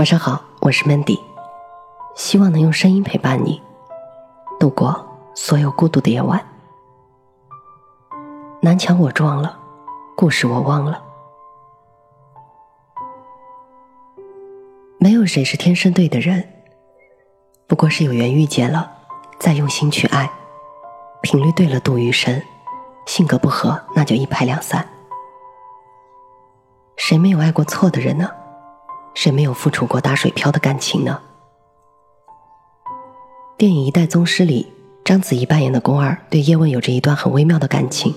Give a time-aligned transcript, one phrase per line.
[0.00, 1.20] 晚上好，我是 Mandy，
[2.16, 3.60] 希望能用声音陪伴你
[4.58, 6.42] 度过所有孤独的夜晚。
[8.62, 9.60] 南墙我撞了，
[10.16, 11.02] 故事我忘了，
[14.98, 16.48] 没有谁是天生对的人，
[17.66, 18.90] 不过是有缘遇见了，
[19.38, 20.32] 再用心去爱，
[21.20, 22.42] 频率对了度余生，
[23.04, 24.88] 性格不合那就一拍两散。
[26.96, 28.30] 谁没有爱过错的人呢？
[29.14, 31.20] 谁没有付出过打水漂的感情呢？
[33.58, 34.66] 电影《一代宗师》里，
[35.04, 38.14] 章子怡扮演的宫二对叶问有着一段很微妙的感情。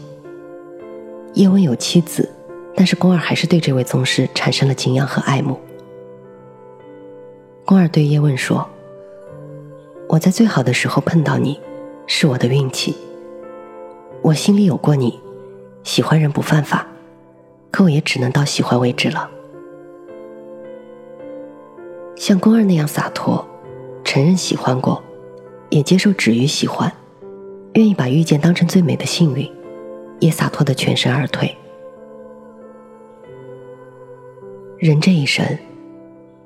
[1.33, 2.31] 叶问有妻子，
[2.75, 5.59] 但是宫二还是对这位宗师产生了敬仰和爱慕。
[7.65, 8.69] 宫二对叶问说
[10.07, 11.59] ：“我在最好的时候碰到你，
[12.07, 12.95] 是我的运气。
[14.21, 15.19] 我心里有过你，
[15.83, 16.87] 喜欢人不犯法。”
[17.71, 19.27] 可我也只能到喜欢为止了。
[22.15, 23.45] 像宫二那样洒脱，
[24.03, 25.01] 承认喜欢过，
[25.69, 26.91] 也接受止于喜欢，
[27.73, 29.51] 愿意把遇见当成最美的幸运，
[30.19, 31.55] 也洒脱的全身而退。
[34.77, 35.45] 人这一生，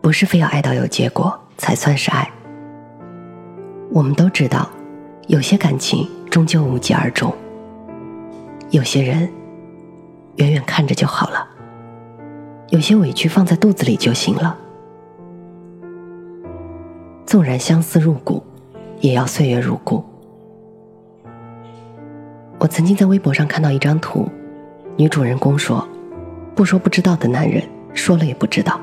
[0.02, 2.31] 不是非要爱到有结果才算是爱。
[3.91, 4.69] 我们都知道，
[5.28, 7.34] 有些感情终究无疾而终，
[8.69, 9.30] 有些人。
[10.38, 11.47] 远远看着就好了，
[12.69, 14.56] 有些委屈放在肚子里就行了。
[17.28, 18.42] 纵然相思入骨，
[19.02, 20.02] 也要岁月如故。
[22.58, 24.30] 我曾经在微博上看到一张图，
[24.95, 25.86] 女主人公说
[26.56, 27.61] ：“不说不知道的男人，
[27.94, 28.80] 说了也不知道。”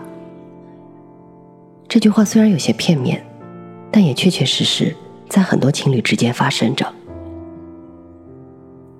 [1.88, 3.24] 这句话虽然有些片面，
[3.90, 4.94] 但也确确实实
[5.26, 6.86] 在很多情侣之间发生着。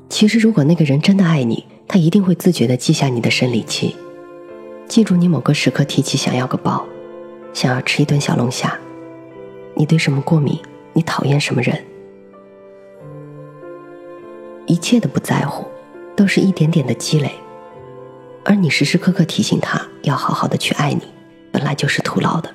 [0.08, 3.94] 其实，如果那个人真的爱你，他一定会自觉地记下你的生理期，
[4.88, 6.82] 记住你某个时刻提起想要个包，
[7.52, 8.78] 想要吃一顿小龙虾，
[9.74, 10.58] 你对什么过敏，
[10.92, 11.82] 你讨厌什么人，
[14.66, 15.66] 一切的不在乎，
[16.16, 17.30] 都是一点点的积累，
[18.44, 21.02] 而你时时刻刻提醒他要好好的去爱你，
[21.52, 22.50] 本来就是徒劳的。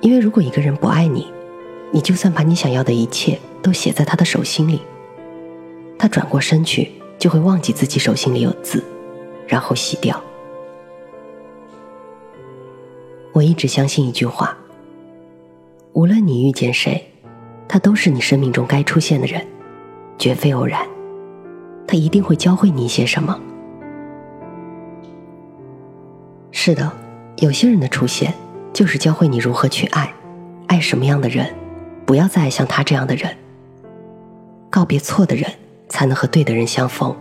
[0.00, 1.32] 因为如果一个人不爱你，
[1.90, 4.80] 你就算把你想要的一切都写在他的手心里，
[5.98, 6.92] 他转过身去。
[7.18, 8.80] 就会忘记自己手心里有字，
[9.48, 10.22] 然后洗掉。
[13.32, 14.56] 我一直相信一句话：
[15.98, 17.10] 无论你遇见谁，
[17.66, 19.44] 他都是你生命中该出现的人，
[20.16, 20.86] 绝非偶然。
[21.88, 23.36] 他一定会教会你一些什么。
[26.52, 26.92] 是的，
[27.38, 28.32] 有些人的出现，
[28.72, 30.14] 就是教会你如何去爱，
[30.68, 31.52] 爱什么样的人，
[32.06, 33.36] 不要再爱像他这样的人，
[34.70, 35.50] 告别错的人。
[35.88, 37.16] 才能和对的人相逢。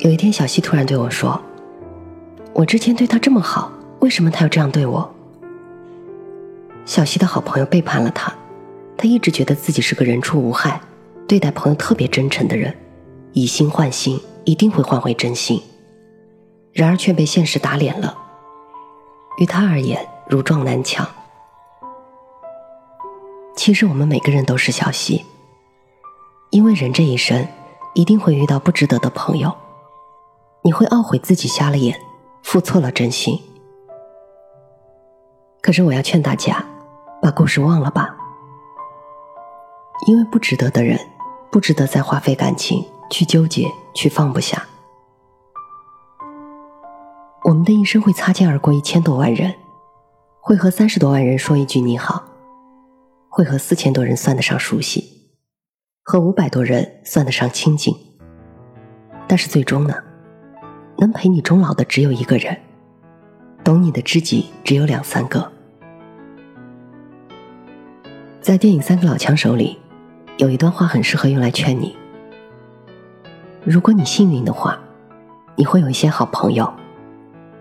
[0.00, 1.40] 有一天，小西突然对我说
[2.52, 3.70] ：“我之前对他这么好，
[4.00, 5.08] 为什么他要这样对我？”
[6.86, 8.32] 小西的好朋友背叛了他，
[8.96, 10.80] 他一直觉得自己是个人畜无害、
[11.26, 12.74] 对待朋友特别真诚的人，
[13.32, 15.60] 以心换心，一定会换回真心。
[16.72, 18.16] 然而却被现实打脸了，
[19.38, 21.06] 于他而言如撞南墙。
[23.56, 25.24] 其实我们每个人都是小西。
[26.50, 27.48] 因为人这一生，
[27.94, 29.52] 一定会遇到不值得的朋友，
[30.62, 32.00] 你会懊悔自己瞎了眼，
[32.44, 33.42] 付错了真心。
[35.60, 36.64] 可是我要劝大家，
[37.22, 38.16] 把故事忘了吧，
[40.06, 40.98] 因为不值得的人，
[41.50, 44.62] 不值得再花费感情去纠结，去放不下。
[47.42, 49.54] 我们的一生会擦肩而过一千多万人，
[50.40, 52.22] 会和三十多万人说一句你好，
[53.28, 55.32] 会和四千多人算得上熟悉。
[56.04, 57.92] 和五百多人算得上亲近，
[59.26, 59.94] 但是最终呢，
[60.98, 62.56] 能陪你终老的只有一个人，
[63.64, 65.55] 懂你的知己只有两三个。
[68.46, 69.76] 在电影《三个老枪手》里，
[70.36, 71.96] 有一段话很适合用来劝你：
[73.64, 74.78] 如果你幸运的话，
[75.56, 76.72] 你会有一些好朋友，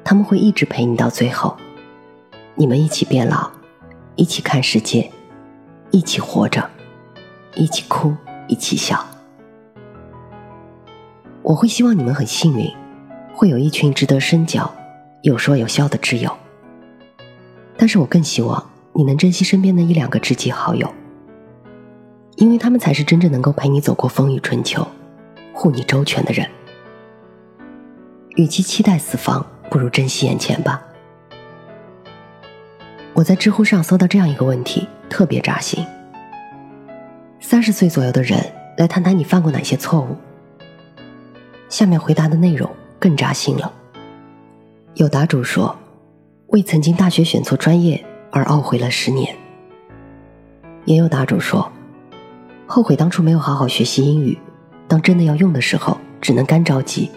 [0.04, 1.58] 他们会一直陪你到最后，
[2.54, 3.50] 你们一起变老，
[4.16, 5.12] 一起看世界，
[5.90, 6.70] 一起活着，
[7.56, 8.14] 一起哭。
[8.48, 9.04] 一起笑，
[11.42, 12.72] 我会希望你们很幸运，
[13.34, 14.72] 会有一群值得深交、
[15.24, 16.32] 有说有笑的挚友。
[17.76, 18.64] 但是我更希望
[18.98, 20.90] 你能珍惜身边的一两个知己好友，
[22.38, 24.88] 因为他们才是真正能够陪你走过风雨春秋、
[25.54, 26.50] 护你周全的人。
[28.38, 30.82] 与其期待四方，不如珍惜眼前吧。
[33.14, 35.86] 我在知乎上搜到这样一个问题，特别扎心。
[37.42, 38.40] 三十岁左右的人
[38.78, 40.16] 来谈谈你犯过哪些错误。
[41.68, 43.74] 下面回答的内容更扎心了。
[44.94, 45.76] 有答主说，
[46.48, 48.02] 为曾经大学选错专业
[48.32, 49.36] 而懊悔了十年。
[50.86, 51.72] 也有答主说，
[52.68, 54.38] 后悔当初没有好好学习英语，
[54.88, 57.10] 当真的要用的时候，只能干着急。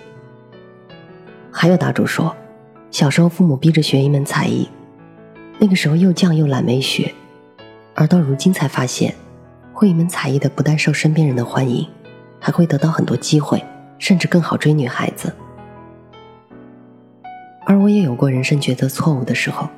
[1.50, 2.34] 还有答主说，
[2.90, 4.68] 小时候父母逼着学一门才艺，
[5.58, 7.12] 那个时候又犟又懒没学，
[7.94, 9.14] 而到如今才发现，
[9.72, 11.86] 会一门才艺的不但受身边人的欢迎，
[12.40, 13.62] 还会得到很多机会，
[13.98, 15.34] 甚至更好追女孩子。
[17.66, 19.68] 而我也有过人生抉择错误的时候，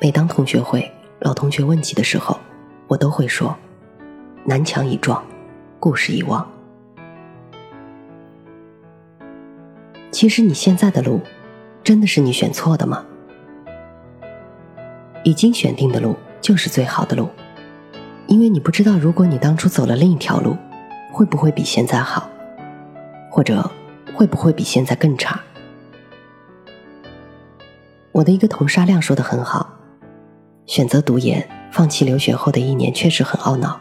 [0.00, 2.38] 每当同学会老同学问起的时候。
[2.90, 3.56] 我都会说
[4.44, 5.22] ：“南墙已撞，
[5.78, 6.44] 故事已忘。”
[10.10, 11.20] 其实你现在的路，
[11.84, 13.04] 真的是你选错的吗？
[15.22, 17.28] 已经选定的路就是最好的路，
[18.26, 20.56] 因为你不知道，如果你当初走了另一条路，
[21.12, 22.28] 会不会比现在好，
[23.30, 23.70] 或者
[24.16, 25.40] 会不会比现在更差？
[28.10, 29.74] 我的一个同事阿亮说的很好
[30.70, 33.80] ：“选择读研。”放弃留学后的一年确实很懊恼，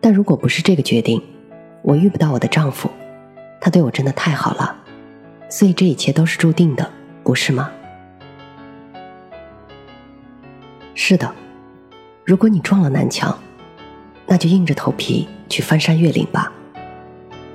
[0.00, 1.20] 但如果不是这个决定，
[1.82, 2.88] 我遇不到我的丈夫，
[3.60, 4.76] 他对我真的太好了，
[5.48, 6.88] 所以这一切都是注定的，
[7.24, 7.68] 不是吗？
[10.94, 11.34] 是的，
[12.24, 13.36] 如果你撞了南墙，
[14.28, 16.52] 那就硬着头皮去翻山越岭吧，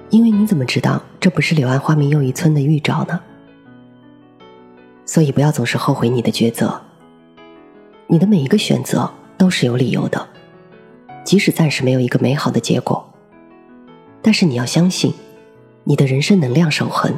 [0.10, 3.22] 因为你怎么知道这不是柳暗花明又一村的预兆呢？
[5.06, 6.82] 所以不要总是后悔你的抉择。
[8.12, 9.08] 你的每一个选择
[9.38, 10.28] 都是有理由的，
[11.24, 13.08] 即使暂时没有一个美好的结果，
[14.24, 15.14] 但是你要相信，
[15.84, 17.14] 你的人生能量守恒，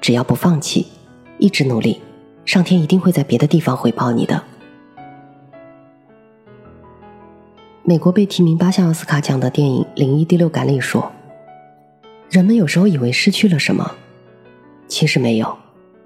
[0.00, 0.86] 只要不放弃，
[1.36, 2.00] 一直努力，
[2.46, 4.42] 上天一定会在别的地方回报你的。
[7.84, 11.12] 美国被提名八项奥斯卡奖的电影《零一第六感》里说
[12.30, 13.94] ：“人们有时候以为失去了什么，
[14.86, 15.58] 其实没有，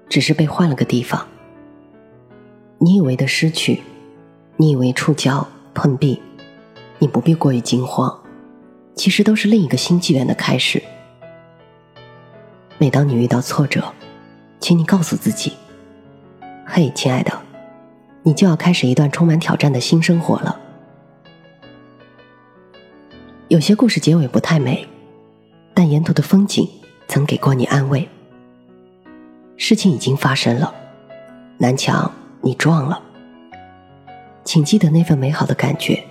[0.09, 1.25] 只是被换了个地方。
[2.79, 3.81] 你以为的失去。”
[4.57, 6.21] 你以为触礁碰壁，
[6.99, 8.21] 你不必过于惊慌，
[8.95, 10.81] 其实都是另一个新纪元的开始。
[12.77, 13.83] 每当你遇到挫折，
[14.59, 15.53] 请你告诉自己
[16.65, 17.31] ：“嘿，亲爱的，
[18.21, 20.59] 你就要开始一段充满挑战的新生活了。”
[23.49, 24.87] 有些故事结尾不太美，
[25.73, 26.67] 但沿途的风景
[27.07, 28.07] 曾给过你安慰。
[29.57, 30.73] 事情已经发生了，
[31.57, 32.11] 南墙
[32.41, 33.01] 你撞了。
[34.43, 36.03] 请记得那份美好的感觉，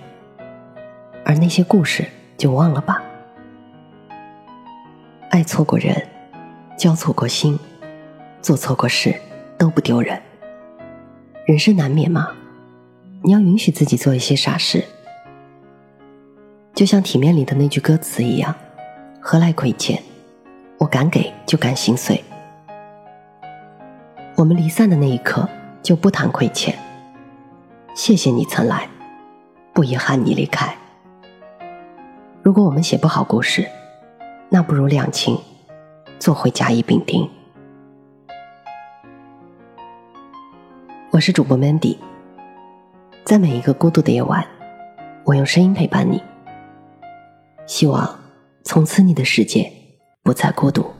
[1.23, 2.05] 而那些故事
[2.37, 3.01] 就忘了吧。
[5.29, 6.07] 爱错过人，
[6.77, 7.57] 交错过心，
[8.41, 9.15] 做错过事
[9.57, 10.21] 都不丢人。
[11.45, 12.31] 人生难免嘛，
[13.21, 14.83] 你要允许自己做一些傻事。
[16.73, 18.55] 就像体面里的那句歌词一样
[19.21, 20.01] ：“何来亏欠？
[20.79, 22.23] 我敢给就敢心碎。”
[24.35, 25.47] 我们离散的那一刻，
[25.83, 26.75] 就不谈亏欠。
[28.05, 28.89] 谢谢你曾来，
[29.71, 30.77] 不遗憾你离开。
[32.41, 33.65] 如果我们写不好故事，
[34.49, 35.39] 那不如两情
[36.19, 37.25] 做回甲乙丙丁。
[41.11, 41.95] 我是主播 Mandy，
[43.23, 44.45] 在每一个孤独的夜晚，
[45.23, 46.21] 我用声音陪伴你。
[47.65, 48.19] 希望
[48.65, 49.71] 从此你的世界
[50.21, 50.91] 不再孤独。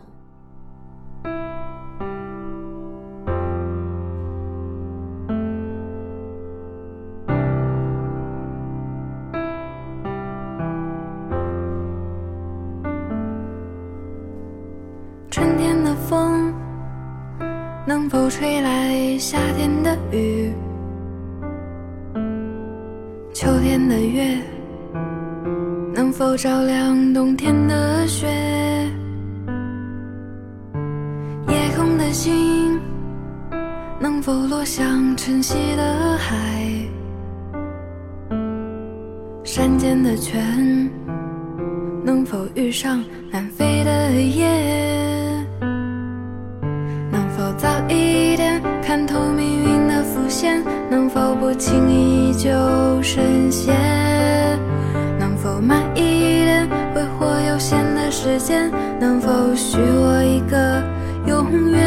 [19.26, 20.52] 夏天的雨？
[23.34, 24.38] 秋天的月
[25.96, 28.28] 能否照亮冬天的雪？
[31.48, 32.78] 夜空的星
[33.98, 36.36] 能否落向晨曦的海？
[39.46, 40.92] 山间的泉
[42.04, 43.02] 能否遇上
[43.32, 45.23] 南飞的雁？
[50.34, 52.50] 线，能否不轻易就
[53.04, 53.76] 深陷？
[55.20, 58.72] 能否慢一点挥霍有限的时间？
[59.00, 60.82] 能否许我一个
[61.28, 61.80] 永远？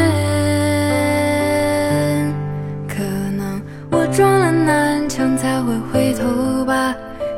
[2.87, 3.03] 可
[3.35, 3.61] 能
[3.91, 6.95] 我撞了南墙才会回头吧，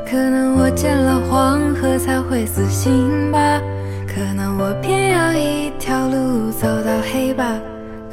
[0.08, 3.60] 可能我见了黄河才会死心吧，
[4.06, 7.58] 可能我偏要一条路走到黑吧。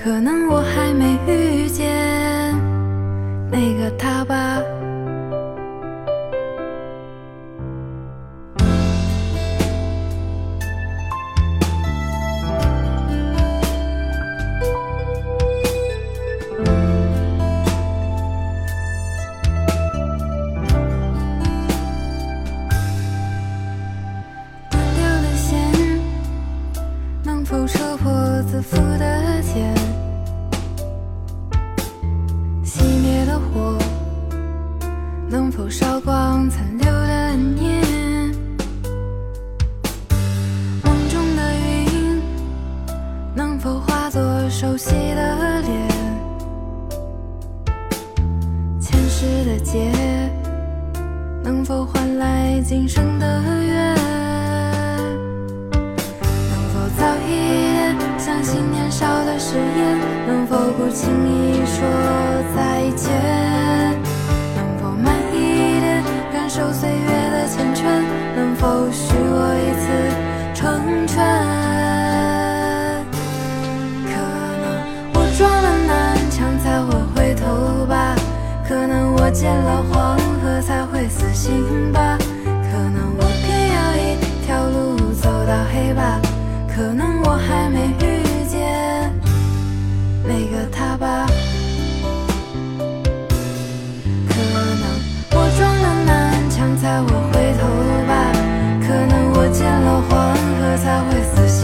[0.04, 1.86] 可能我还没遇见
[3.52, 4.77] 那个他吧。
[35.58, 37.84] 否烧光残留的念
[40.84, 42.22] 梦中的云
[43.34, 44.22] 能否化作
[44.52, 45.90] 熟悉的脸？
[48.80, 49.92] 前世的劫
[51.44, 53.26] 能否换来今生的
[53.66, 53.96] 缘
[56.52, 57.30] 能否早一
[57.74, 59.98] 点相信年少的誓言？
[60.28, 61.82] 能否不轻易说
[62.56, 63.57] 再见？
[66.58, 67.86] 守岁月的缱绻
[68.36, 69.86] 能否许我一次
[70.56, 71.24] 成全？
[74.08, 74.10] 可
[74.58, 74.66] 能
[75.14, 78.16] 我撞了南墙才会回头吧
[78.68, 86.20] 可能我见了黄河才会死心吧可能我偏要一条路走到黑吧
[86.68, 89.14] 可能我还没遇见
[90.24, 91.37] 那个他吧。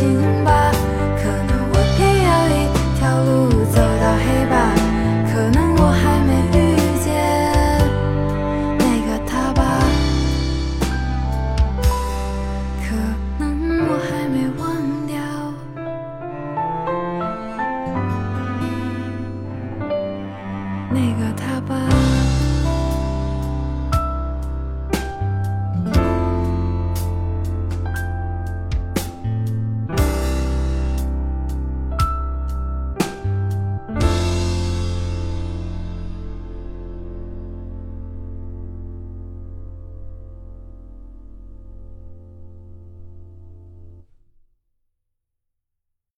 [0.03, 0.42] to